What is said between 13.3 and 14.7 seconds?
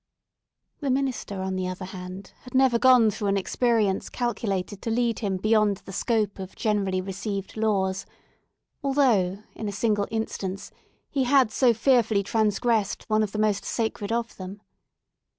the most sacred of them.